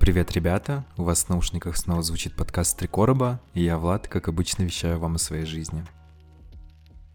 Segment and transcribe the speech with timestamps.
[0.00, 0.86] Привет, ребята!
[0.96, 4.98] У вас в наушниках снова звучит подкаст «Три короба», и я, Влад, как обычно, вещаю
[4.98, 5.84] вам о своей жизни.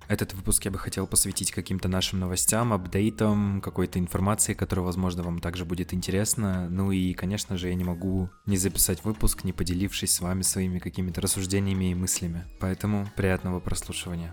[0.08, 5.40] Этот выпуск я бы хотел посвятить каким-то нашим новостям, апдейтам, какой-то информации, которая, возможно, вам
[5.40, 6.70] также будет интересна.
[6.70, 10.78] Ну и, конечно же, я не могу не записать выпуск, не поделившись с вами своими
[10.78, 12.44] какими-то рассуждениями и мыслями.
[12.60, 14.32] Поэтому приятного прослушивания.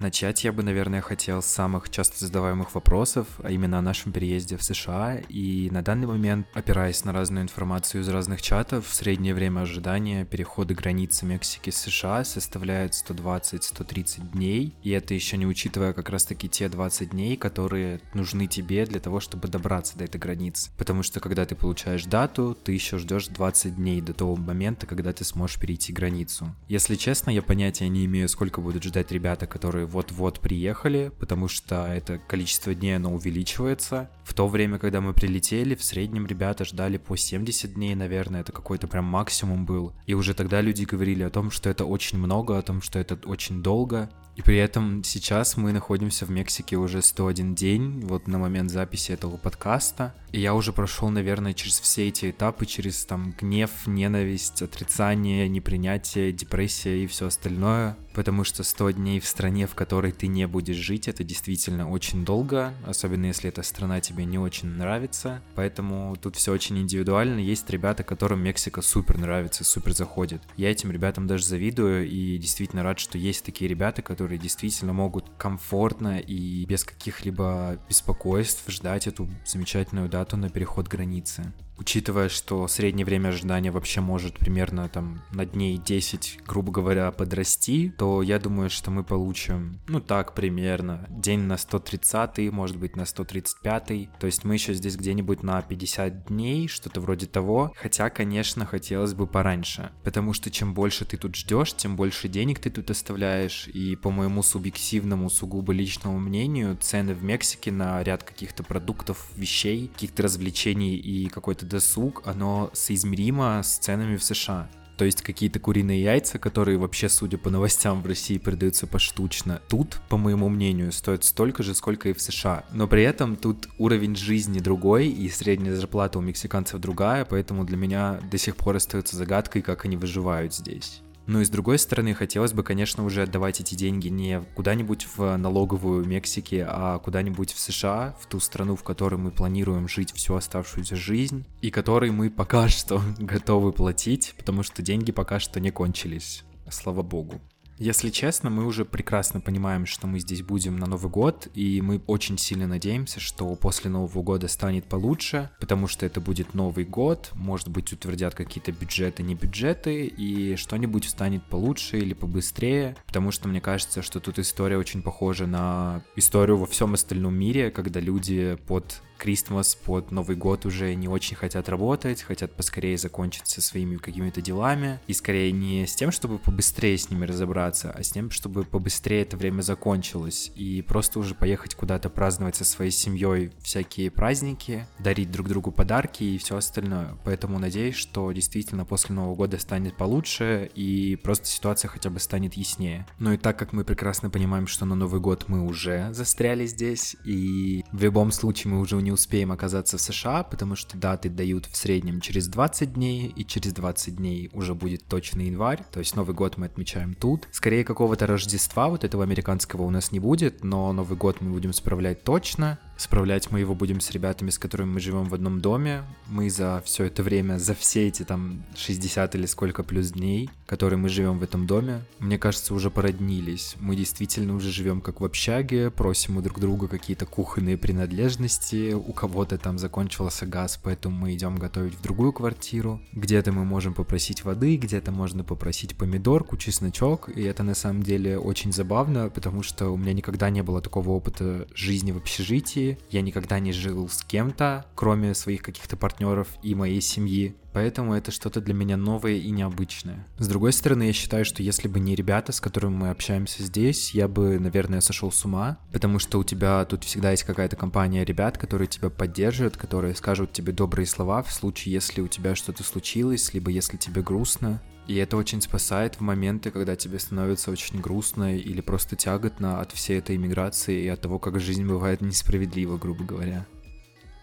[0.00, 4.56] Начать я бы, наверное, хотел с самых часто задаваемых вопросов, а именно о нашем переезде
[4.56, 5.18] в США.
[5.28, 10.72] И на данный момент, опираясь на разную информацию из разных чатов, среднее время ожидания перехода
[10.72, 14.74] границы Мексики с США составляет 120-130 дней.
[14.82, 19.20] И это еще не учитывая как раз-таки те 20 дней, которые нужны тебе для того,
[19.20, 20.70] чтобы добраться до этой границы.
[20.78, 25.12] Потому что когда ты получаешь дату, ты еще ждешь 20 дней до того момента, когда
[25.12, 26.56] ты сможешь перейти границу.
[26.68, 31.86] Если честно, я понятия не имею, сколько будут ждать ребята, которые вот-вот приехали, потому что
[31.86, 34.10] это количество дней, оно увеличивается.
[34.30, 38.52] В то время, когда мы прилетели, в среднем ребята ждали по 70 дней, наверное, это
[38.52, 39.92] какой-то прям максимум был.
[40.06, 43.18] И уже тогда люди говорили о том, что это очень много, о том, что это
[43.28, 44.08] очень долго.
[44.36, 49.12] И при этом сейчас мы находимся в Мексике уже 101 день, вот на момент записи
[49.12, 50.14] этого подкаста.
[50.32, 56.32] И я уже прошел, наверное, через все эти этапы, через там гнев, ненависть, отрицание, непринятие,
[56.32, 57.96] депрессия и все остальное.
[58.14, 62.24] Потому что 100 дней в стране, в которой ты не будешь жить, это действительно очень
[62.24, 65.42] долго, особенно если эта страна тебе не очень нравится.
[65.54, 67.38] Поэтому тут все очень индивидуально.
[67.38, 70.42] Есть ребята, которым Мексика супер нравится, супер заходит.
[70.56, 75.30] Я этим ребятам даже завидую и действительно рад, что есть такие ребята, которые действительно могут
[75.38, 83.06] комфортно и без каких-либо беспокойств ждать эту замечательную дату на переход границы учитывая, что среднее
[83.06, 88.70] время ожидания вообще может примерно там на дней 10, грубо говоря, подрасти, то я думаю,
[88.70, 94.44] что мы получим, ну так, примерно, день на 130, может быть, на 135, то есть
[94.44, 99.90] мы еще здесь где-нибудь на 50 дней, что-то вроде того, хотя, конечно, хотелось бы пораньше,
[100.04, 104.10] потому что чем больше ты тут ждешь, тем больше денег ты тут оставляешь, и по
[104.10, 110.96] моему субъективному, сугубо личному мнению, цены в Мексике на ряд каких-то продуктов, вещей, каких-то развлечений
[110.96, 114.68] и какой-то досуг, оно соизмеримо с ценами в США.
[115.00, 119.98] То есть какие-то куриные яйца, которые вообще, судя по новостям, в России продаются поштучно, тут,
[120.10, 122.64] по моему мнению, стоят столько же, сколько и в США.
[122.72, 127.78] Но при этом тут уровень жизни другой, и средняя зарплата у мексиканцев другая, поэтому для
[127.78, 131.00] меня до сих пор остается загадкой, как они выживают здесь.
[131.30, 135.36] Ну и с другой стороны, хотелось бы, конечно, уже отдавать эти деньги не куда-нибудь в
[135.36, 140.34] налоговую Мексики, а куда-нибудь в США, в ту страну, в которой мы планируем жить всю
[140.34, 145.70] оставшуюся жизнь, и которой мы пока что готовы платить, потому что деньги пока что не
[145.70, 146.42] кончились.
[146.68, 147.40] Слава богу.
[147.80, 152.02] Если честно, мы уже прекрасно понимаем, что мы здесь будем на Новый год, и мы
[152.06, 157.30] очень сильно надеемся, что после Нового года станет получше, потому что это будет Новый год,
[157.32, 163.48] может быть, утвердят какие-то бюджеты, не бюджеты, и что-нибудь станет получше или побыстрее, потому что
[163.48, 168.58] мне кажется, что тут история очень похожа на историю во всем остальном мире, когда люди
[168.66, 173.96] под Кристмас, под Новый год уже не очень хотят работать, хотят поскорее закончить со своими
[173.96, 178.30] какими-то делами, и скорее не с тем, чтобы побыстрее с ними разобраться, а с тем,
[178.30, 184.10] чтобы побыстрее это время закончилось, и просто уже поехать куда-то праздновать со своей семьей всякие
[184.10, 187.18] праздники, дарить друг другу подарки и все остальное.
[187.24, 192.54] Поэтому надеюсь, что действительно после Нового года станет получше, и просто ситуация хотя бы станет
[192.54, 193.06] яснее.
[193.18, 197.16] Но и так как мы прекрасно понимаем, что на Новый год мы уже застряли здесь,
[197.26, 201.28] и в любом случае мы уже не не успеем оказаться в США, потому что даты
[201.28, 205.98] дают в среднем через 20 дней, и через 20 дней уже будет точно январь, то
[205.98, 207.48] есть Новый год мы отмечаем тут.
[207.50, 211.72] Скорее какого-то Рождества вот этого американского у нас не будет, но Новый год мы будем
[211.72, 216.04] справлять точно, Справлять мы его будем с ребятами, с которыми мы живем в одном доме.
[216.28, 220.98] Мы за все это время, за все эти там 60 или сколько плюс дней, которые
[220.98, 223.74] мы живем в этом доме, мне кажется, уже породнились.
[223.80, 229.14] Мы действительно уже живем как в общаге, просим у друг друга какие-то кухонные принадлежности, у
[229.14, 233.00] кого-то там закончился газ, поэтому мы идем готовить в другую квартиру.
[233.12, 238.38] Где-то мы можем попросить воды, где-то можно попросить помидорку, чесночок, и это на самом деле
[238.38, 243.22] очень забавно, потому что у меня никогда не было такого опыта жизни в общежитии, я
[243.22, 247.54] никогда не жил с кем-то, кроме своих каких-то партнеров и моей семьи.
[247.72, 250.26] Поэтому это что-то для меня новое и необычное.
[250.38, 254.12] С другой стороны, я считаю, что если бы не ребята, с которыми мы общаемся здесь,
[254.12, 258.24] я бы, наверное, сошел с ума, потому что у тебя тут всегда есть какая-то компания
[258.24, 262.82] ребят, которые тебя поддержат, которые скажут тебе добрые слова в случае, если у тебя что-то
[262.82, 264.82] случилось, либо если тебе грустно.
[265.06, 269.90] И это очень спасает в моменты, когда тебе становится очень грустно или просто тяготно от
[269.92, 273.66] всей этой иммиграции и от того, как жизнь бывает несправедлива, грубо говоря.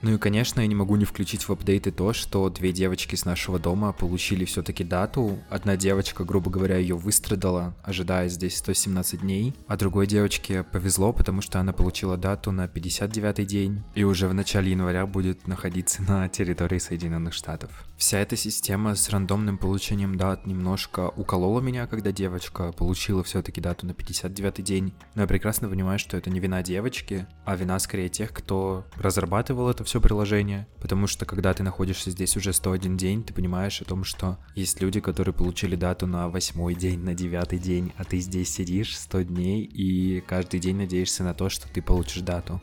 [0.01, 3.25] Ну и, конечно, я не могу не включить в апдейты то, что две девочки с
[3.25, 5.39] нашего дома получили все-таки дату.
[5.49, 11.41] Одна девочка, грубо говоря, ее выстрадала, ожидая здесь 117 дней, а другой девочке повезло, потому
[11.41, 16.29] что она получила дату на 59-й день и уже в начале января будет находиться на
[16.29, 17.86] территории Соединенных Штатов.
[17.97, 23.87] Вся эта система с рандомным получением дат немножко уколола меня, когда девочка получила все-таки дату
[23.87, 28.09] на 59-й день, но я прекрасно понимаю, что это не вина девочки, а вина скорее
[28.09, 33.23] тех, кто разрабатывал это все приложение, потому что когда ты находишься здесь уже 101 день,
[33.23, 37.57] ты понимаешь о том, что есть люди, которые получили дату на восьмой день, на девятый
[37.57, 41.81] день, а ты здесь сидишь 100 дней и каждый день надеешься на то, что ты
[41.81, 42.61] получишь дату.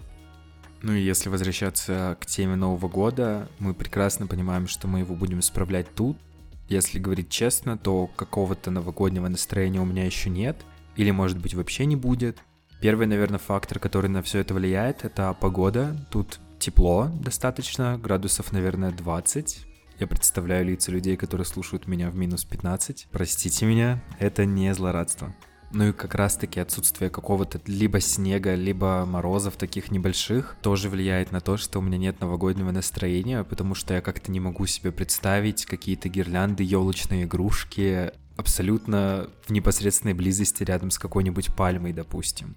[0.84, 5.40] Ну и если возвращаться к теме Нового года, мы прекрасно понимаем, что мы его будем
[5.40, 6.18] справлять тут.
[6.68, 10.58] Если говорить честно, то какого-то новогоднего настроения у меня еще нет,
[10.96, 12.36] или может быть вообще не будет.
[12.82, 15.96] Первый, наверное, фактор, который на все это влияет, это погода.
[16.10, 19.66] Тут тепло достаточно, градусов, наверное, 20.
[20.00, 23.08] Я представляю лица людей, которые слушают меня в минус 15.
[23.10, 25.34] Простите меня, это не злорадство.
[25.74, 31.40] Ну и как раз-таки отсутствие какого-то либо снега, либо морозов таких небольших тоже влияет на
[31.40, 35.66] то, что у меня нет новогоднего настроения, потому что я как-то не могу себе представить
[35.66, 42.54] какие-то гирлянды, елочные игрушки абсолютно в непосредственной близости рядом с какой-нибудь пальмой, допустим.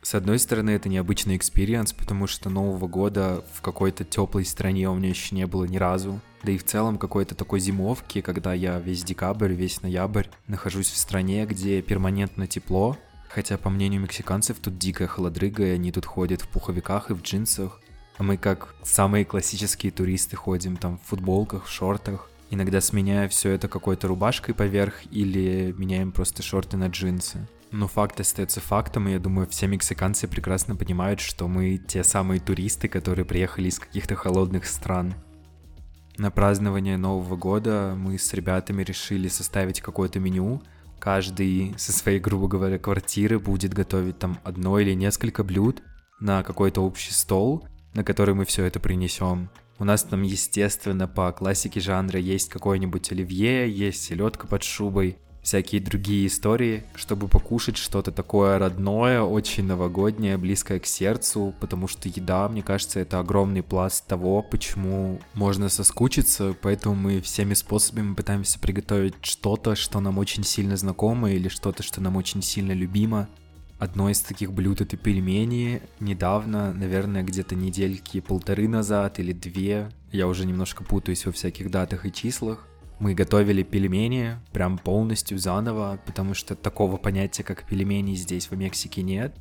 [0.00, 4.94] С одной стороны, это необычный experience, потому что Нового года в какой-то теплой стране у
[4.94, 6.20] меня еще не было ни разу.
[6.42, 10.96] Да и в целом какой-то такой зимовки, когда я весь декабрь, весь ноябрь нахожусь в
[10.96, 12.96] стране, где перманентно тепло,
[13.28, 17.22] хотя, по мнению мексиканцев, тут дикая холодрыга, и они тут ходят в пуховиках и в
[17.22, 17.80] джинсах.
[18.18, 23.50] А мы как самые классические туристы ходим там в футболках, в шортах, иногда сменяя все
[23.50, 27.46] это какой-то рубашкой поверх или меняем просто шорты на джинсы.
[27.70, 32.38] Но факт остается фактом, и я думаю, все мексиканцы прекрасно понимают, что мы те самые
[32.38, 35.14] туристы, которые приехали из каких-то холодных стран.
[36.18, 40.62] На празднование Нового года мы с ребятами решили составить какое-то меню.
[40.98, 45.82] Каждый со своей, грубо говоря, квартиры будет готовить там одно или несколько блюд
[46.20, 49.48] на какой-то общий стол, на который мы все это принесем.
[49.78, 55.80] У нас там, естественно, по классике жанра есть какой-нибудь оливье, есть селедка под шубой, всякие
[55.80, 62.48] другие истории, чтобы покушать что-то такое родное, очень новогоднее, близкое к сердцу, потому что еда,
[62.48, 69.14] мне кажется, это огромный пласт того, почему можно соскучиться, поэтому мы всеми способами пытаемся приготовить
[69.22, 73.28] что-то, что нам очень сильно знакомо или что-то, что нам очень сильно любимо.
[73.78, 75.82] Одно из таких блюд это пельмени.
[75.98, 82.06] Недавно, наверное, где-то недельки полторы назад или две, я уже немножко путаюсь во всяких датах
[82.06, 82.68] и числах,
[83.02, 89.02] мы готовили пельмени прям полностью заново, потому что такого понятия, как пельмени, здесь в Мексике
[89.02, 89.34] нет.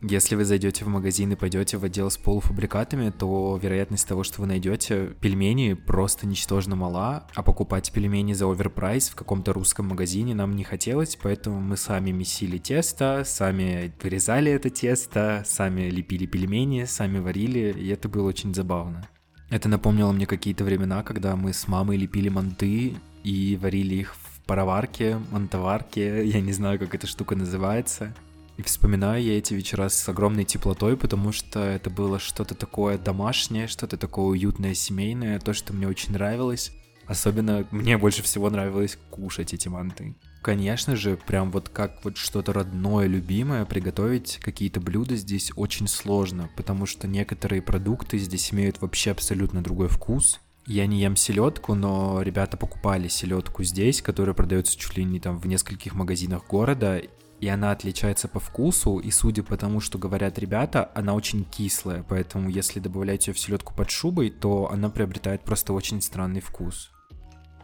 [0.00, 4.40] Если вы зайдете в магазин и пойдете в отдел с полуфабрикатами, то вероятность того, что
[4.40, 10.34] вы найдете пельмени, просто ничтожно мала, а покупать пельмени за оверпрайс в каком-то русском магазине
[10.34, 16.84] нам не хотелось, поэтому мы сами месили тесто, сами вырезали это тесто, сами лепили пельмени,
[16.84, 19.06] сами варили, и это было очень забавно.
[19.52, 24.40] Это напомнило мне какие-то времена, когда мы с мамой лепили манты и варили их в
[24.46, 28.14] пароварке, мантоварке, я не знаю, как эта штука называется.
[28.56, 33.66] И вспоминаю я эти вечера с огромной теплотой, потому что это было что-то такое домашнее,
[33.66, 36.72] что-то такое уютное, семейное, то, что мне очень нравилось.
[37.06, 40.14] Особенно мне больше всего нравилось кушать эти манты.
[40.42, 46.50] Конечно же, прям вот как вот что-то родное, любимое, приготовить какие-то блюда здесь очень сложно,
[46.56, 50.40] потому что некоторые продукты здесь имеют вообще абсолютно другой вкус.
[50.66, 55.38] Я не ем селедку, но ребята покупали селедку здесь, которая продается чуть ли не там
[55.38, 57.00] в нескольких магазинах города,
[57.40, 62.04] и она отличается по вкусу, и судя по тому, что говорят ребята, она очень кислая,
[62.08, 66.91] поэтому если добавлять ее в селедку под шубой, то она приобретает просто очень странный вкус.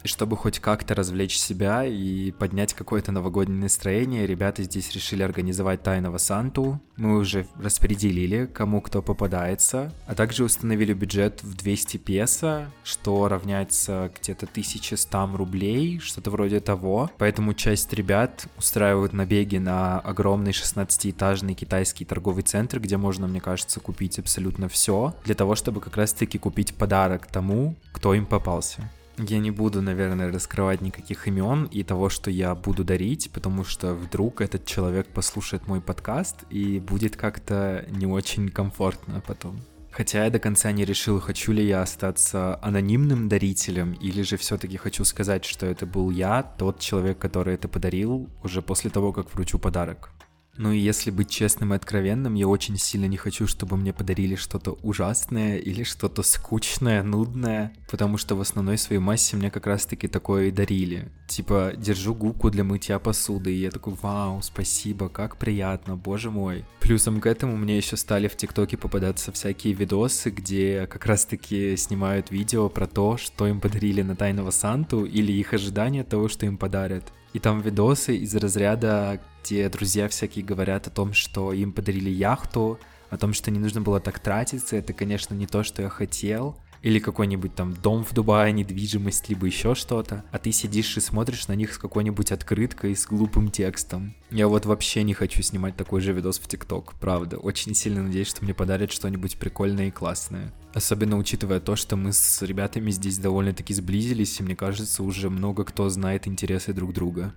[0.05, 6.19] Чтобы хоть как-то развлечь себя и поднять какое-то новогоднее настроение, ребята здесь решили организовать тайного
[6.19, 6.81] Санту.
[6.97, 14.11] Мы уже распределили, кому кто попадается, а также установили бюджет в 200 песо, что равняется
[14.21, 17.11] где-то 1100 рублей, что-то вроде того.
[17.19, 23.81] Поэтому часть ребят устраивают набеги на огромный 16-этажный китайский торговый центр, где можно, мне кажется,
[23.81, 28.91] купить абсолютно все, для того, чтобы как раз-таки купить подарок тому, кто им попался.
[29.19, 33.95] Я не буду, наверное, раскрывать никаких имен и того, что я буду дарить, потому что
[33.95, 39.61] вдруг этот человек послушает мой подкаст и будет как-то не очень комфортно потом.
[39.91, 44.77] Хотя я до конца не решил, хочу ли я остаться анонимным дарителем, или же все-таки
[44.77, 49.35] хочу сказать, что это был я, тот человек, который это подарил, уже после того, как
[49.35, 50.13] вручу подарок.
[50.59, 54.35] Ну и если быть честным и откровенным, я очень сильно не хочу, чтобы мне подарили
[54.35, 60.09] что-то ужасное или что-то скучное, нудное, потому что в основной своей массе мне как раз-таки
[60.09, 61.13] такое и дарили.
[61.29, 66.65] Типа, держу губку для мытья посуды, и я такой, вау, спасибо, как приятно, боже мой.
[66.81, 72.31] Плюсом к этому мне еще стали в ТикТоке попадаться всякие видосы, где как раз-таки снимают
[72.31, 76.57] видео про то, что им подарили на Тайного Санту или их ожидания того, что им
[76.57, 77.13] подарят.
[77.35, 82.79] И там видосы из разряда, где друзья всякие говорят о том, что им подарили яхту,
[83.11, 86.57] о том, что не нужно было так тратиться, это, конечно, не то, что я хотел,
[86.83, 91.49] или какой-нибудь там дом в Дубае, недвижимость, либо еще что-то, а ты сидишь и смотришь
[91.49, 94.15] на них с какой-нибудь открыткой, с глупым текстом.
[94.31, 97.39] Я вот вообще не хочу снимать такой же видос в ТикТок, правда.
[97.39, 100.53] Очень сильно надеюсь, что мне подарят что-нибудь прикольное и классное.
[100.75, 105.65] Особенно учитывая то, что мы с ребятами здесь довольно-таки сблизились, и мне кажется, уже много
[105.65, 107.35] кто знает интересы друг друга.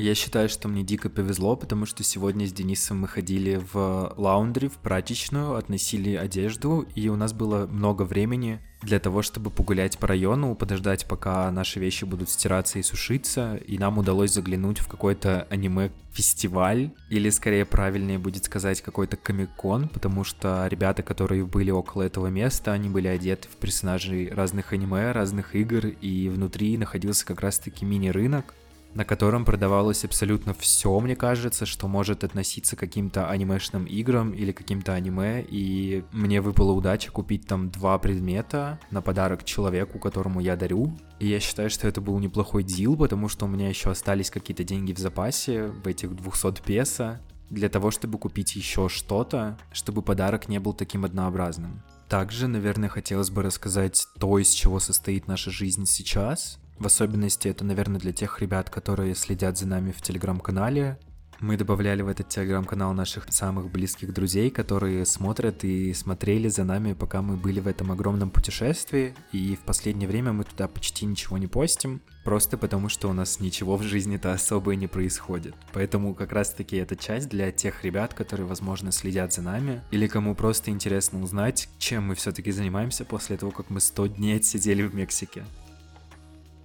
[0.00, 4.68] Я считаю, что мне дико повезло, потому что сегодня с Денисом мы ходили в лаундри,
[4.68, 10.06] в прачечную, относили одежду, и у нас было много времени для того, чтобы погулять по
[10.06, 15.48] району, подождать, пока наши вещи будут стираться и сушиться, и нам удалось заглянуть в какой-то
[15.50, 22.28] аниме-фестиваль, или скорее правильнее будет сказать какой-то комик-кон, потому что ребята, которые были около этого
[22.28, 27.84] места, они были одеты в персонажей разных аниме, разных игр, и внутри находился как раз-таки
[27.84, 28.54] мини-рынок,
[28.94, 34.52] на котором продавалось абсолютно все, мне кажется, что может относиться к каким-то анимешным играм или
[34.52, 40.56] каким-то аниме, и мне выпала удача купить там два предмета на подарок человеку, которому я
[40.56, 44.30] дарю, и я считаю, что это был неплохой дил, потому что у меня еще остались
[44.30, 50.02] какие-то деньги в запасе, в этих 200 песо, для того, чтобы купить еще что-то, чтобы
[50.02, 51.82] подарок не был таким однообразным.
[52.08, 57.64] Также, наверное, хотелось бы рассказать то, из чего состоит наша жизнь сейчас, в особенности это,
[57.64, 60.98] наверное, для тех ребят, которые следят за нами в телеграм-канале.
[61.40, 66.94] Мы добавляли в этот телеграм-канал наших самых близких друзей, которые смотрят и смотрели за нами,
[66.94, 69.14] пока мы были в этом огромном путешествии.
[69.30, 73.38] И в последнее время мы туда почти ничего не постим, просто потому что у нас
[73.38, 75.54] ничего в жизни-то особо и не происходит.
[75.72, 80.34] Поэтому как раз-таки эта часть для тех ребят, которые, возможно, следят за нами, или кому
[80.34, 84.92] просто интересно узнать, чем мы все-таки занимаемся после того, как мы 100 дней сидели в
[84.92, 85.44] Мексике.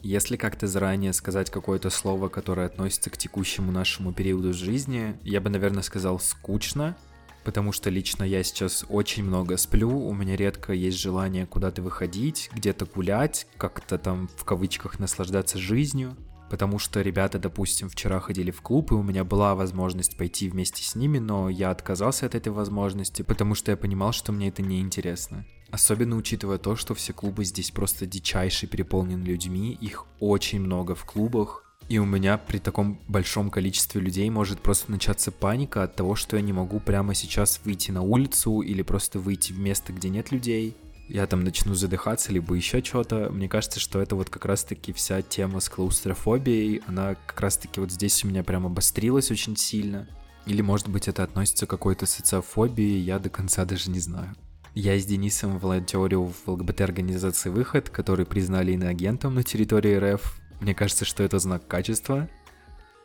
[0.04, 5.50] Если как-то заранее сказать какое-то слово, которое относится к текущему нашему периоду жизни, я бы,
[5.50, 6.98] наверное, сказал «скучно»,
[7.46, 12.50] потому что лично я сейчас очень много сплю, у меня редко есть желание куда-то выходить,
[12.54, 16.18] где-то гулять, как-то там в кавычках наслаждаться жизнью,
[16.50, 20.84] потому что ребята, допустим, вчера ходили в клуб, и у меня была возможность пойти вместе
[20.84, 24.62] с ними, но я отказался от этой возможности, потому что я понимал, что мне это
[24.64, 25.46] не интересно.
[25.74, 31.04] Особенно учитывая то, что все клубы здесь просто дичайше переполнены людьми, их очень много в
[31.04, 36.14] клубах, и у меня при таком большом количестве людей может просто начаться паника от того,
[36.14, 40.10] что я не могу прямо сейчас выйти на улицу или просто выйти в место, где
[40.10, 40.78] нет людей.
[41.10, 43.32] Я там начну задыхаться, либо еще что-то.
[43.32, 47.92] Мне кажется, что это вот как раз-таки вся тема с клаустрофобией, она как раз-таки вот
[47.92, 50.08] здесь у меня прям обострилась очень сильно.
[50.46, 54.36] Или, может быть, это относится к какой-то социофобии, я до конца даже не знаю.
[54.76, 60.40] Я с Денисом волонтерю в ЛГБТ-организации «Выход», который признали иноагентом на территории РФ.
[60.62, 62.28] Мне кажется, что это знак качества.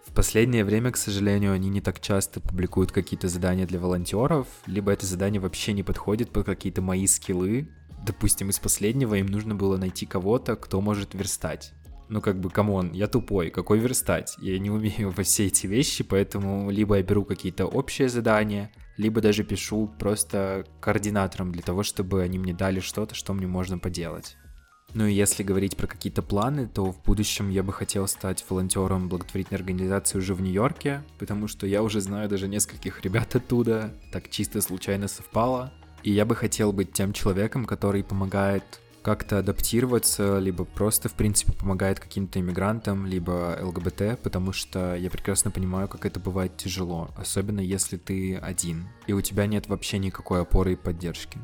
[0.07, 4.93] В последнее время, к сожалению, они не так часто публикуют какие-то задания для волонтеров, либо
[4.93, 7.69] это задание вообще не подходит под какие-то мои скиллы.
[8.03, 11.75] Допустим, из последнего им нужно было найти кого-то, кто может верстать.
[12.09, 14.37] Ну, как бы, come on, я тупой, какой верстать?
[14.39, 19.23] Я не умею во все эти вещи, поэтому либо я беру какие-то общие задания, либо
[19.23, 24.37] даже пишу просто координаторам для того, чтобы они мне дали что-то, что мне можно поделать.
[24.95, 29.09] Ну и если говорить про какие-то планы, то в будущем я бы хотел стать волонтером
[29.09, 34.31] благотворительной организации уже в Нью-Йорке, потому что я уже знаю даже нескольких ребят оттуда, так
[34.31, 35.73] чисто случайно совпало.
[36.03, 41.53] И я бы хотел быть тем человеком, который помогает как-то адаптироваться, либо просто, в принципе,
[41.53, 47.61] помогает каким-то иммигрантам, либо ЛГБТ, потому что я прекрасно понимаю, как это бывает тяжело, особенно
[47.61, 51.39] если ты один, и у тебя нет вообще никакой опоры и поддержки.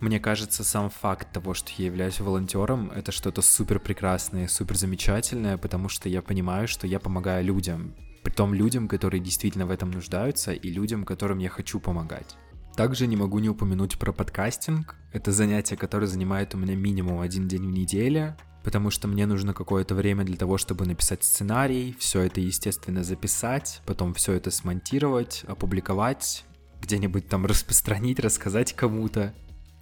[0.00, 5.56] Мне кажется, сам факт того, что я являюсь волонтером, это что-то супер прекрасное, супер замечательное,
[5.56, 9.90] потому что я понимаю, что я помогаю людям, при том людям, которые действительно в этом
[9.90, 12.36] нуждаются, и людям, которым я хочу помогать.
[12.76, 14.96] Также не могу не упомянуть про подкастинг.
[15.12, 19.54] Это занятие, которое занимает у меня минимум один день в неделю, потому что мне нужно
[19.54, 25.44] какое-то время для того, чтобы написать сценарий, все это, естественно, записать, потом все это смонтировать,
[25.46, 26.44] опубликовать,
[26.80, 29.32] где-нибудь там распространить, рассказать кому-то.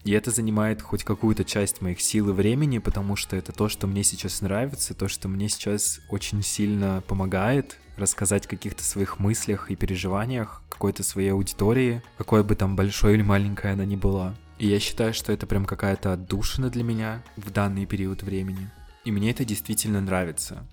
[0.05, 3.87] И это занимает хоть какую-то часть моих сил и времени, потому что это то, что
[3.87, 9.71] мне сейчас нравится, то, что мне сейчас очень сильно помогает, рассказать о каких-то своих мыслях
[9.71, 14.35] и переживаниях какой-то своей аудитории, какой бы там большой или маленькой она ни была.
[14.59, 18.71] И я считаю, что это прям какая-то отдушина для меня в данный период времени.
[19.05, 20.67] И мне это действительно нравится.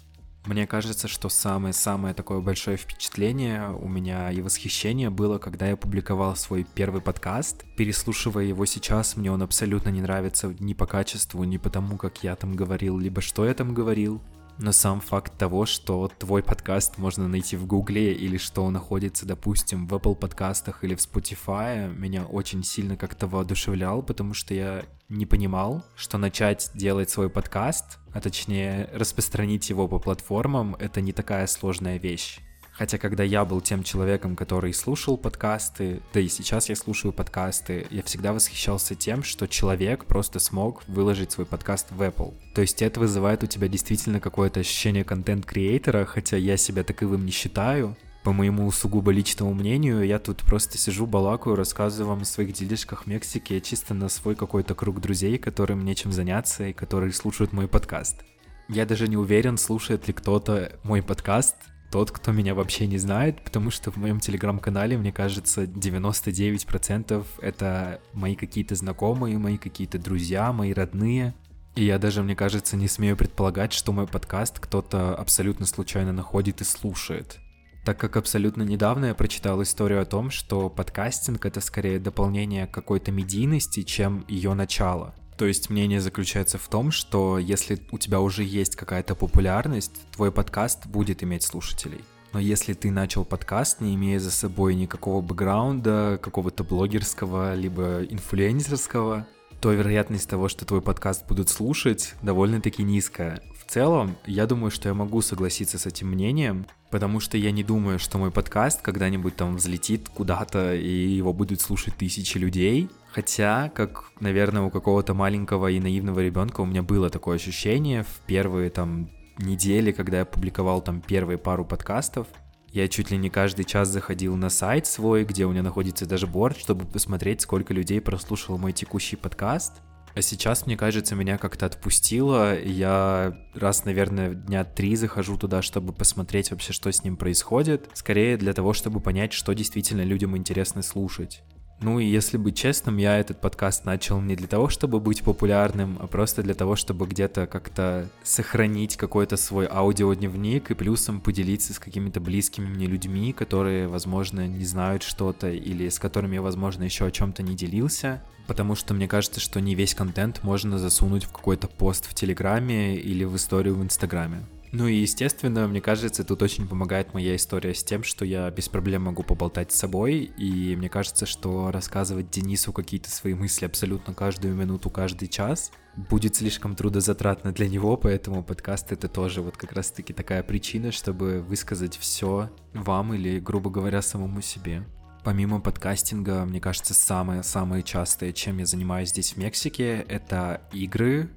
[0.45, 6.35] Мне кажется, что самое-самое такое большое впечатление у меня и восхищение было, когда я публиковал
[6.35, 7.65] свой первый подкаст.
[7.75, 12.35] Переслушивая его сейчас, мне он абсолютно не нравится ни по качеству, ни потому, как я
[12.35, 14.21] там говорил, либо что я там говорил.
[14.61, 19.25] Но сам факт того, что твой подкаст можно найти в Гугле или что он находится,
[19.25, 24.83] допустим, в Apple подкастах или в Spotify, меня очень сильно как-то воодушевлял, потому что я
[25.07, 31.13] не понимал, что начать делать свой подкаст, а точнее распространить его по платформам, это не
[31.13, 32.39] такая сложная вещь.
[32.79, 37.86] Хотя когда я был тем человеком, который слушал подкасты, да и сейчас я слушаю подкасты,
[37.89, 42.33] я всегда восхищался тем, что человек просто смог выложить свой подкаст в Apple.
[42.55, 47.33] То есть это вызывает у тебя действительно какое-то ощущение контент-креатора, хотя я себя таковым не
[47.33, 47.98] считаю.
[48.24, 53.03] По моему сугубо личному мнению, я тут просто сижу, балакаю, рассказываю вам о своих делишках
[53.03, 57.67] в Мексике, чисто на свой какой-то круг друзей, которым нечем заняться и которые слушают мой
[57.67, 58.24] подкаст.
[58.69, 61.55] Я даже не уверен, слушает ли кто-то мой подкаст,
[61.91, 68.00] тот, кто меня вообще не знает, потому что в моем телеграм-канале, мне кажется, 99% это
[68.13, 71.34] мои какие-то знакомые, мои какие-то друзья, мои родные.
[71.75, 76.62] И я даже, мне кажется, не смею предполагать, что мой подкаст кто-то абсолютно случайно находит
[76.62, 77.39] и слушает.
[77.86, 83.12] Так как абсолютно недавно я прочитал историю о том, что подкастинг это скорее дополнение какой-то
[83.12, 85.15] медийности, чем ее начало.
[85.39, 90.34] То есть мнение заключается в том, что если у тебя уже есть какая-то популярность, твой
[90.34, 92.03] подкаст будет иметь слушателей.
[92.34, 99.27] Но если ты начал подкаст, не имея за собой никакого бэкграунда, какого-то блогерского, либо инфлюенсерского,
[99.62, 103.41] то вероятность того, что твой подкаст будут слушать, довольно-таки низкая.
[103.69, 107.99] Целом, я думаю, что я могу согласиться с этим мнением, потому что я не думаю,
[107.99, 112.89] что мой подкаст когда-нибудь там взлетит куда-то и его будут слушать тысячи людей.
[113.11, 118.21] Хотя, как, наверное, у какого-то маленького и наивного ребенка у меня было такое ощущение в
[118.25, 122.25] первые там недели, когда я публиковал там первые пару подкастов.
[122.71, 126.25] Я чуть ли не каждый час заходил на сайт свой, где у меня находится даже
[126.25, 129.73] борт, чтобы посмотреть, сколько людей прослушало мой текущий подкаст.
[130.15, 132.60] А сейчас, мне кажется, меня как-то отпустило.
[132.60, 137.89] Я раз, наверное, дня три захожу туда, чтобы посмотреть вообще, что с ним происходит.
[137.93, 141.43] Скорее для того, чтобы понять, что действительно людям интересно слушать.
[141.82, 145.98] Ну и если быть честным, я этот подкаст начал не для того, чтобы быть популярным,
[146.02, 151.80] а просто для того, чтобы где-то как-то сохранить какой-то свой аудиодневник и плюсом поделиться с
[151.80, 157.06] какими-то близкими мне людьми, которые, возможно, не знают что-то или с которыми я, возможно, еще
[157.06, 158.22] о чем-то не делился.
[158.49, 162.95] Потому что мне кажется, что не весь контент можно засунуть в какой-то пост в Телеграме
[162.95, 164.41] или в историю в Инстаграме.
[164.71, 168.67] Ну и, естественно, мне кажется, тут очень помогает моя история с тем, что я без
[168.67, 174.15] проблем могу поболтать с собой, и мне кажется, что рассказывать Денису какие-то свои мысли абсолютно
[174.15, 179.73] каждую минуту, каждый час будет слишком трудозатратно для него, поэтому подкаст это тоже вот как
[179.73, 184.83] раз-таки такая причина, чтобы высказать все вам или, грубо говоря, самому себе.
[185.23, 191.29] Помимо подкастинга, мне кажется, самое-самое частое, чем я занимаюсь здесь в Мексике, это игры,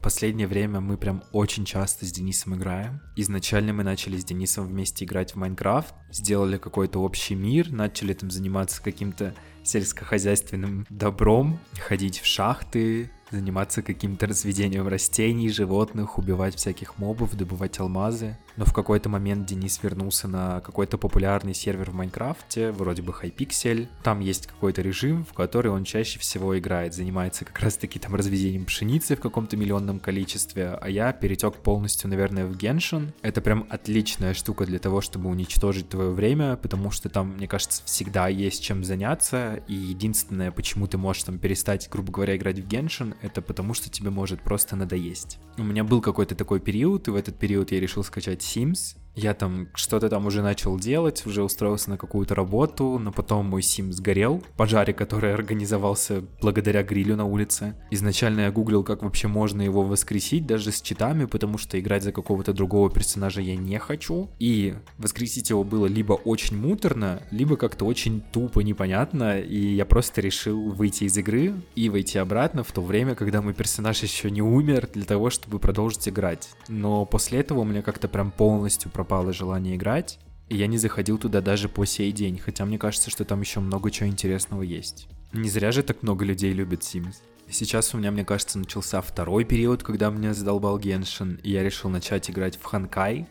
[0.00, 3.02] в последнее время мы прям очень часто с Денисом играем.
[3.16, 8.30] Изначально мы начали с Денисом вместе играть в Майнкрафт, сделали какой-то общий мир, начали там
[8.30, 17.34] заниматься каким-то сельскохозяйственным добром, ходить в шахты, заниматься каким-то разведением растений, животных, убивать всяких мобов,
[17.34, 23.00] добывать алмазы но в какой-то момент Денис вернулся на какой-то популярный сервер в Майнкрафте, вроде
[23.00, 23.88] бы Hypixel.
[24.02, 28.66] Там есть какой-то режим, в который он чаще всего играет, занимается как раз-таки там разведением
[28.66, 33.14] пшеницы в каком-то миллионном количестве, а я перетек полностью, наверное, в Genshin.
[33.22, 37.82] Это прям отличная штука для того, чтобы уничтожить твое время, потому что там, мне кажется,
[37.86, 42.68] всегда есть чем заняться, и единственное, почему ты можешь там перестать, грубо говоря, играть в
[42.68, 45.38] Genshin, это потому что тебе может просто надоесть.
[45.56, 49.34] У меня был какой-то такой период, и в этот период я решил скачать Sims я
[49.34, 53.92] там что-то там уже начал делать, уже устроился на какую-то работу, но потом мой сим
[53.92, 57.74] сгорел пожаре, который организовался благодаря грилю на улице.
[57.90, 62.12] Изначально я гуглил, как вообще можно его воскресить, даже с читами, потому что играть за
[62.12, 64.30] какого-то другого персонажа я не хочу.
[64.38, 70.20] И воскресить его было либо очень муторно, либо как-то очень тупо, непонятно, и я просто
[70.20, 74.42] решил выйти из игры и войти обратно в то время, когда мой персонаж еще не
[74.42, 76.50] умер, для того, чтобы продолжить играть.
[76.68, 80.18] Но после этого у меня как-то прям полностью пропало желание играть,
[80.50, 83.60] и я не заходил туда даже по сей день, хотя мне кажется, что там еще
[83.60, 85.08] много чего интересного есть.
[85.32, 87.14] Не зря же так много людей любят Sims.
[87.48, 91.88] Сейчас у меня, мне кажется, начался второй период, когда меня задолбал Геншин, и я решил
[91.88, 93.26] начать играть в Ханкай.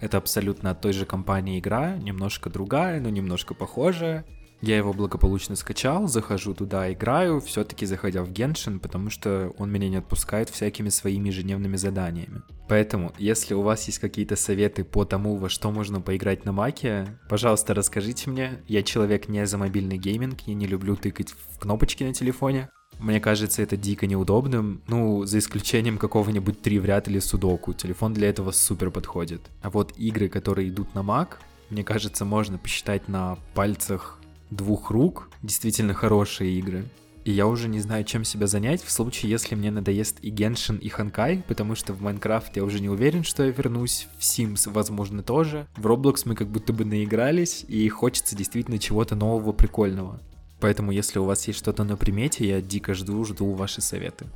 [0.00, 4.26] Это абсолютно от той же компании игра, немножко другая, но немножко похожая.
[4.66, 9.90] Я его благополучно скачал, захожу туда, играю, все-таки заходя в Genshin, потому что он меня
[9.90, 12.40] не отпускает всякими своими ежедневными заданиями.
[12.66, 17.18] Поэтому, если у вас есть какие-то советы по тому, во что можно поиграть на маке,
[17.28, 18.62] пожалуйста, расскажите мне.
[18.66, 22.70] Я человек не за мобильный гейминг, я не люблю тыкать в кнопочки на телефоне.
[22.98, 27.74] Мне кажется, это дико неудобным, ну, за исключением какого-нибудь три в ряд или судоку.
[27.74, 29.42] Телефон для этого супер подходит.
[29.60, 31.34] А вот игры, которые идут на Mac,
[31.68, 34.20] мне кажется, можно посчитать на пальцах
[34.50, 36.84] двух рук действительно хорошие игры.
[37.24, 40.76] И я уже не знаю, чем себя занять в случае, если мне надоест и Genshin,
[40.76, 44.70] и Honkai, потому что в Майнкрафт я уже не уверен, что я вернусь, в Sims,
[44.70, 45.66] возможно, тоже.
[45.76, 50.20] В Roblox мы как будто бы наигрались, и хочется действительно чего-то нового, прикольного.
[50.60, 54.26] Поэтому, если у вас есть что-то на примете, я дико жду, жду ваши советы.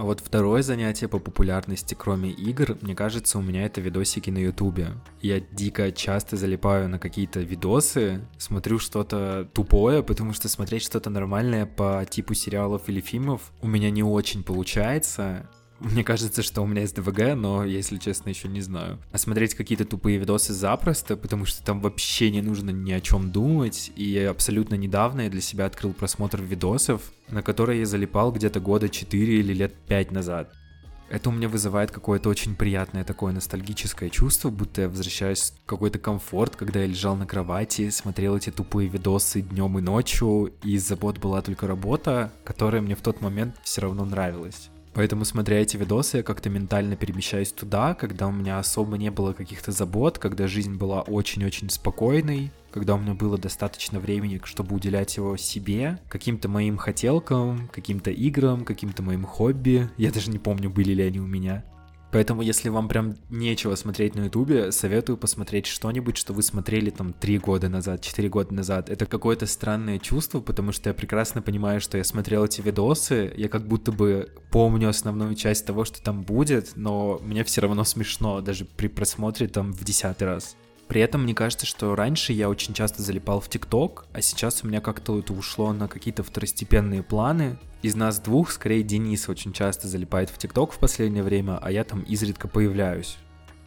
[0.00, 4.38] А вот второе занятие по популярности, кроме игр, мне кажется, у меня это видосики на
[4.38, 4.92] ютубе.
[5.20, 11.66] Я дико часто залипаю на какие-то видосы, смотрю что-то тупое, потому что смотреть что-то нормальное
[11.66, 15.50] по типу сериалов или фильмов у меня не очень получается.
[15.80, 18.98] Мне кажется, что у меня есть ДВГ, но, если честно, еще не знаю.
[19.12, 23.32] А смотреть какие-то тупые видосы запросто, потому что там вообще не нужно ни о чем
[23.32, 23.90] думать.
[23.96, 28.90] И абсолютно недавно я для себя открыл просмотр видосов, на которые я залипал где-то года
[28.90, 30.52] 4 или лет 5 назад.
[31.08, 35.98] Это у меня вызывает какое-то очень приятное такое ностальгическое чувство, будто я возвращаюсь в какой-то
[35.98, 40.86] комфорт, когда я лежал на кровати, смотрел эти тупые видосы днем и ночью, и из
[40.86, 44.70] забот была только работа, которая мне в тот момент все равно нравилась.
[45.00, 49.32] Поэтому, смотря эти видосы, я как-то ментально перемещаюсь туда, когда у меня особо не было
[49.32, 55.16] каких-то забот, когда жизнь была очень-очень спокойной, когда у меня было достаточно времени, чтобы уделять
[55.16, 59.88] его себе, каким-то моим хотелкам, каким-то играм, каким-то моим хобби.
[59.96, 61.64] Я даже не помню, были ли они у меня.
[62.12, 67.12] Поэтому, если вам прям нечего смотреть на Ютубе, советую посмотреть что-нибудь, что вы смотрели там
[67.12, 68.90] три года назад, четыре года назад.
[68.90, 73.48] Это какое-то странное чувство, потому что я прекрасно понимаю, что я смотрел эти видосы, я
[73.48, 78.40] как будто бы помню основную часть того, что там будет, но мне все равно смешно,
[78.40, 80.56] даже при просмотре там в десятый раз.
[80.90, 84.66] При этом мне кажется, что раньше я очень часто залипал в ТикТок, а сейчас у
[84.66, 87.58] меня как-то это ушло на какие-то второстепенные планы.
[87.82, 91.84] Из нас двух, скорее, Денис очень часто залипает в ТикТок в последнее время, а я
[91.84, 93.18] там изредка появляюсь.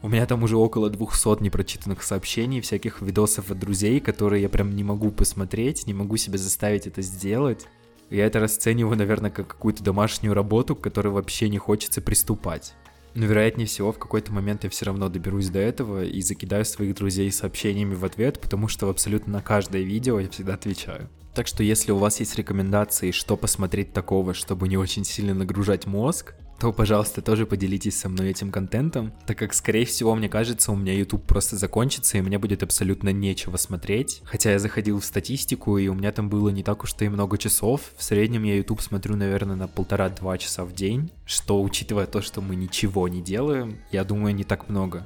[0.02, 4.76] У меня там уже около 200 непрочитанных сообщений, всяких видосов от друзей, которые я прям
[4.76, 7.68] не могу посмотреть, не могу себя заставить это сделать.
[8.10, 12.74] Я это расцениваю, наверное, как какую-то домашнюю работу, к которой вообще не хочется приступать.
[13.16, 16.96] Но вероятнее всего в какой-то момент я все равно доберусь до этого и закидаю своих
[16.96, 21.10] друзей сообщениями в ответ, потому что абсолютно на каждое видео я всегда отвечаю.
[21.34, 25.88] Так что если у вас есть рекомендации, что посмотреть такого, чтобы не очень сильно нагружать
[25.88, 30.72] мозг, то, пожалуйста, тоже поделитесь со мной этим контентом, так как, скорее всего, мне кажется,
[30.72, 34.22] у меня YouTube просто закончится, и мне будет абсолютно нечего смотреть.
[34.24, 37.38] Хотя я заходил в статистику, и у меня там было не так уж и много
[37.38, 37.92] часов.
[37.98, 42.40] В среднем я YouTube смотрю, наверное, на полтора-два часа в день, что, учитывая то, что
[42.40, 45.06] мы ничего не делаем, я думаю, не так много.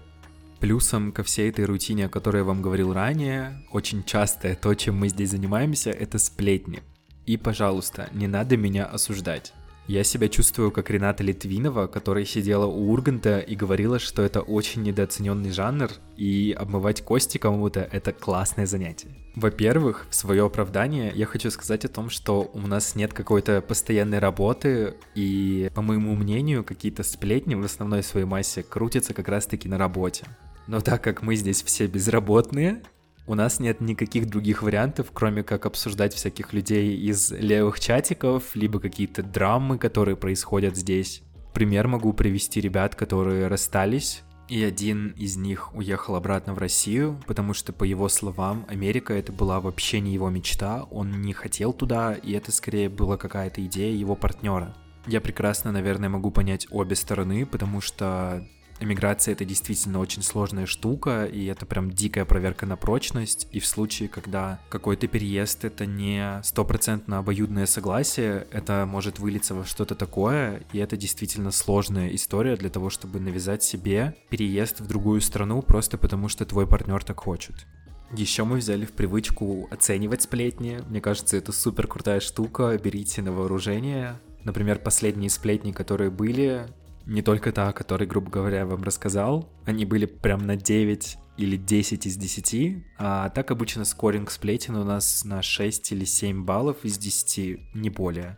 [0.60, 4.98] Плюсом ко всей этой рутине, о которой я вам говорил ранее, очень частое то, чем
[4.98, 6.84] мы здесь занимаемся, это сплетни.
[7.26, 9.54] И, пожалуйста, не надо меня осуждать.
[9.88, 14.84] Я себя чувствую как Рената Литвинова, которая сидела у Урганта и говорила, что это очень
[14.84, 19.08] недооцененный жанр, и обмывать кости кому-то— это классное занятие.
[19.36, 24.19] Во-первых, в свое оправдание я хочу сказать о том, что у нас нет какой-то постоянной
[24.19, 29.78] работы, и, по моему мнению, какие-то сплетни в основной своей массе крутятся как раз-таки на
[29.78, 30.26] работе.
[30.67, 32.82] Но так как мы здесь все безработные,
[33.28, 38.80] у нас нет никаких других вариантов, кроме как обсуждать всяких людей из левых чатиков, либо
[38.80, 41.22] какие-то драмы, которые происходят здесь.
[41.54, 47.54] Пример могу привести ребят, которые расстались, и один из них уехал обратно в Россию, потому
[47.54, 52.13] что, по его словам, Америка это была вообще не его мечта, он не хотел туда,
[52.13, 54.74] и это скорее была какая-то идея его партнера.
[55.06, 58.48] Я прекрасно, наверное, могу понять обе стороны, потому что
[58.80, 63.48] Эмиграция это действительно очень сложная штука, и это прям дикая проверка на прочность.
[63.52, 69.66] И в случае, когда какой-то переезд это не стопроцентно обоюдное согласие, это может вылиться во
[69.66, 75.22] что-то такое, и это действительно сложная история для того, чтобы навязать себе переезд в другую
[75.22, 77.66] страну просто потому, что твой партнер так хочет.
[78.12, 80.80] Еще мы взяли в привычку оценивать сплетни.
[80.88, 82.80] Мне кажется, это супер крутая штука.
[82.82, 84.18] Берите на вооружение.
[84.46, 86.68] Например, последние сплетни, которые были,
[87.08, 89.50] не только та, о которой, грубо говоря, я вам рассказал.
[89.65, 94.84] Они были прям на 9 или 10 из 10, а так обычно скоринг сплетен у
[94.84, 98.38] нас на 6 или 7 баллов из 10, не более.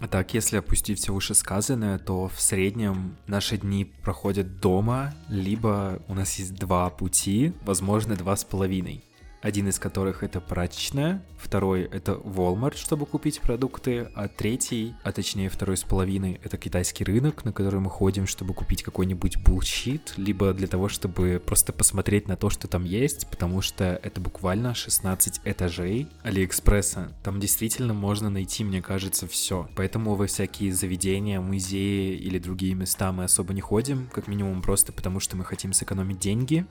[0.00, 6.14] А так, если опустить все вышесказанное, то в среднем наши дни проходят дома, либо у
[6.14, 9.02] нас есть два пути, возможно, два с половиной
[9.40, 15.48] один из которых это прачечная, второй это Walmart, чтобы купить продукты, а третий, а точнее
[15.48, 20.52] второй с половиной, это китайский рынок, на который мы ходим, чтобы купить какой-нибудь bullshit, либо
[20.52, 25.42] для того, чтобы просто посмотреть на то, что там есть, потому что это буквально 16
[25.44, 27.12] этажей Алиэкспресса.
[27.22, 29.68] Там действительно можно найти, мне кажется, все.
[29.76, 34.92] Поэтому во всякие заведения, музеи или другие места мы особо не ходим, как минимум просто
[34.92, 36.66] потому, что мы хотим сэкономить деньги.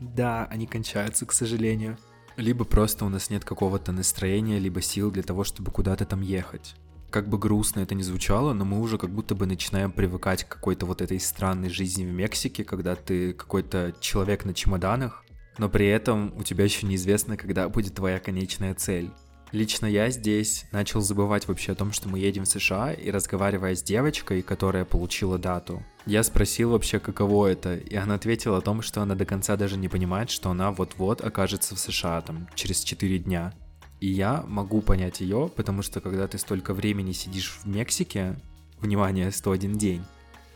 [0.00, 1.98] Да, они кончаются, к сожалению
[2.40, 6.74] либо просто у нас нет какого-то настроения, либо сил для того, чтобы куда-то там ехать.
[7.10, 10.48] Как бы грустно это ни звучало, но мы уже как будто бы начинаем привыкать к
[10.48, 15.24] какой-то вот этой странной жизни в Мексике, когда ты какой-то человек на чемоданах,
[15.58, 19.10] но при этом у тебя еще неизвестно, когда будет твоя конечная цель.
[19.52, 23.74] Лично я здесь начал забывать вообще о том, что мы едем в США, и разговаривая
[23.74, 28.82] с девочкой, которая получила дату, я спросил вообще, каково это, и она ответила о том,
[28.82, 32.82] что она до конца даже не понимает, что она вот-вот окажется в США, там, через
[32.82, 33.52] 4 дня.
[34.00, 38.40] И я могу понять ее, потому что когда ты столько времени сидишь в Мексике,
[38.80, 40.02] внимание, 101 день,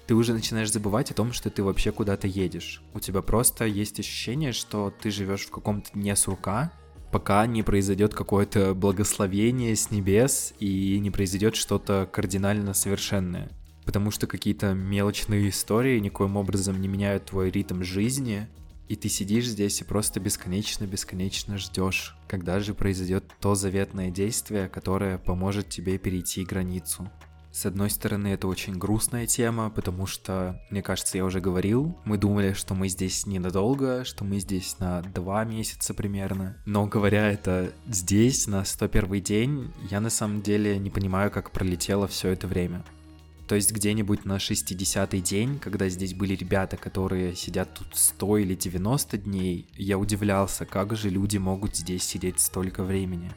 [0.07, 2.83] ты уже начинаешь забывать о том, что ты вообще куда-то едешь.
[2.95, 6.73] У тебя просто есть ощущение, что ты живешь в каком-то не сурка,
[7.13, 13.51] пока не произойдет какое-то благословение с небес и не произойдет что-то кардинально совершенное.
[13.85, 18.49] Потому что какие-то мелочные истории никоим образом не меняют твой ритм жизни,
[18.89, 25.19] и ты сидишь здесь и просто бесконечно-бесконечно ждешь, когда же произойдет то заветное действие, которое
[25.19, 27.11] поможет тебе перейти границу.
[27.55, 32.19] С одной стороны, это очень грустная тема, потому что, мне кажется, я уже говорил, мы
[32.19, 36.57] думали, что мы здесь ненадолго, что мы здесь на два месяца примерно.
[36.67, 42.09] Но говоря это здесь, на 101 день, я на самом деле не понимаю, как пролетело
[42.09, 42.85] все это время.
[43.47, 48.55] То есть где-нибудь на 60-й день, когда здесь были ребята, которые сидят тут 100 или
[48.55, 53.31] 90 дней, я удивлялся, как же люди могут здесь сидеть столько времени.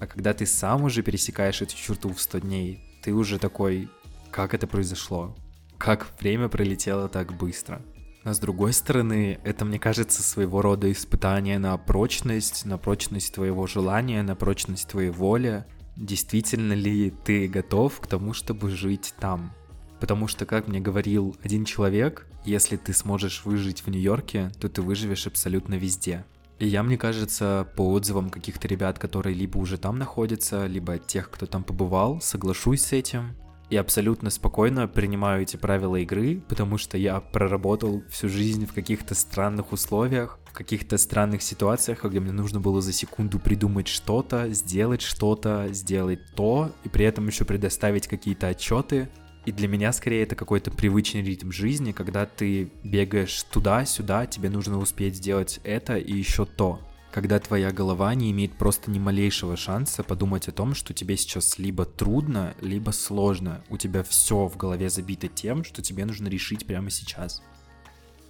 [0.00, 3.88] А когда ты сам уже пересекаешь эту черту в 100 дней, ты уже такой,
[4.32, 5.36] как это произошло?
[5.78, 7.82] Как время пролетело так быстро?
[8.24, 13.66] А с другой стороны, это, мне кажется, своего рода испытание на прочность, на прочность твоего
[13.66, 15.64] желания, на прочность твоей воли.
[15.96, 19.52] Действительно ли ты готов к тому, чтобы жить там?
[20.00, 24.82] Потому что, как мне говорил один человек, если ты сможешь выжить в Нью-Йорке, то ты
[24.82, 26.24] выживешь абсолютно везде.
[26.58, 31.30] И я, мне кажется, по отзывам каких-то ребят, которые либо уже там находятся, либо тех,
[31.30, 33.36] кто там побывал, соглашусь с этим.
[33.72, 39.14] И абсолютно спокойно принимаю эти правила игры, потому что я проработал всю жизнь в каких-то
[39.14, 45.00] странных условиях, в каких-то странных ситуациях, где мне нужно было за секунду придумать что-то, сделать
[45.00, 49.08] что-то, сделать то, и при этом еще предоставить какие-то отчеты,
[49.46, 54.76] и для меня скорее это какой-то привычный ритм жизни, когда ты бегаешь туда-сюда, тебе нужно
[54.80, 56.78] успеть сделать это и еще то.
[57.12, 61.58] Когда твоя голова не имеет просто ни малейшего шанса подумать о том, что тебе сейчас
[61.58, 63.62] либо трудно, либо сложно.
[63.68, 67.42] У тебя все в голове забито тем, что тебе нужно решить прямо сейчас.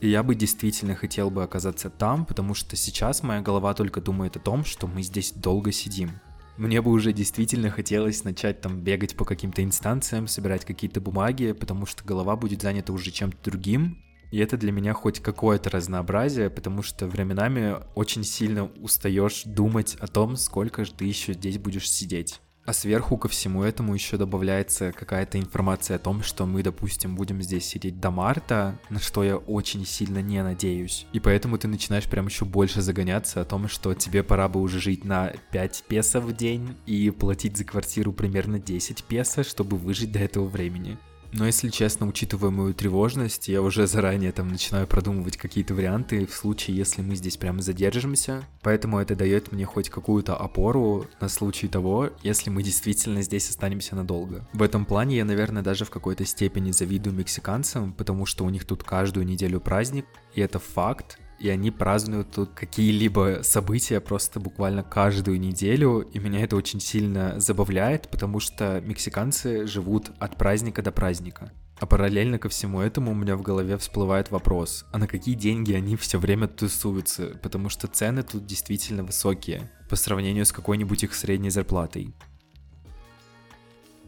[0.00, 4.36] И я бы действительно хотел бы оказаться там, потому что сейчас моя голова только думает
[4.36, 6.10] о том, что мы здесь долго сидим.
[6.56, 11.86] Мне бы уже действительно хотелось начать там бегать по каким-то инстанциям, собирать какие-то бумаги, потому
[11.86, 14.02] что голова будет занята уже чем-то другим.
[14.32, 20.06] И это для меня хоть какое-то разнообразие, потому что временами очень сильно устаешь думать о
[20.06, 22.40] том, сколько же ты еще здесь будешь сидеть.
[22.64, 27.42] А сверху ко всему этому еще добавляется какая-то информация о том, что мы, допустим, будем
[27.42, 31.06] здесь сидеть до марта, на что я очень сильно не надеюсь.
[31.12, 34.80] И поэтому ты начинаешь прям еще больше загоняться о том, что тебе пора бы уже
[34.80, 40.12] жить на 5 песо в день и платить за квартиру примерно 10 песо, чтобы выжить
[40.12, 40.98] до этого времени.
[41.32, 46.34] Но если честно, учитывая мою тревожность, я уже заранее там начинаю продумывать какие-то варианты в
[46.34, 48.44] случае, если мы здесь прямо задержимся.
[48.60, 53.96] Поэтому это дает мне хоть какую-то опору на случай того, если мы действительно здесь останемся
[53.96, 54.46] надолго.
[54.52, 58.66] В этом плане я, наверное, даже в какой-то степени завидую мексиканцам, потому что у них
[58.66, 64.85] тут каждую неделю праздник, и это факт, и они празднуют тут какие-либо события просто буквально
[64.85, 70.92] каждую неделю, и меня это очень сильно забавляет, потому что мексиканцы живут от праздника до
[70.92, 71.52] праздника.
[71.81, 75.72] А параллельно ко всему этому у меня в голове всплывает вопрос, а на какие деньги
[75.72, 81.12] они все время тусуются, потому что цены тут действительно высокие по сравнению с какой-нибудь их
[81.12, 82.14] средней зарплатой.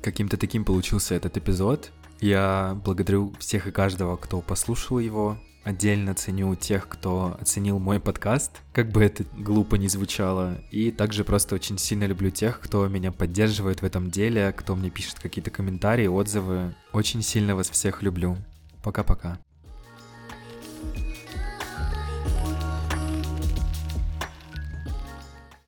[0.03, 1.90] Каким-то таким получился этот эпизод.
[2.20, 8.61] Я благодарю всех и каждого, кто послушал его, Отдельно ценю тех, кто оценил мой подкаст,
[8.74, 10.59] как бы это глупо не звучало.
[10.70, 14.90] И также просто очень сильно люблю тех, кто меня поддерживает в этом деле, кто мне
[14.90, 16.74] пишет какие-то комментарии, отзывы.
[16.92, 18.37] Очень сильно вас всех люблю.
[18.83, 19.38] Пока-пока.